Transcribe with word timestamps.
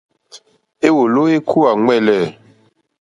Éwòló 0.87 1.21
ékúwà 1.35 1.69
ɱwɛ̂lɛ̂. 1.79 2.21